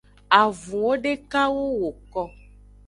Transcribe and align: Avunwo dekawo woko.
Avunwo 0.41 0.93
dekawo 1.03 1.61
woko. 1.81 2.21